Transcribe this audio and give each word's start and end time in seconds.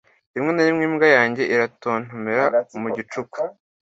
Rimwe 0.33 0.51
na 0.53 0.63
rimwe 0.67 0.83
imbwa 0.89 1.07
yanjye 1.17 1.43
iratontomera 1.53 2.45
mu 2.81 2.87
gicuku. 2.95 3.39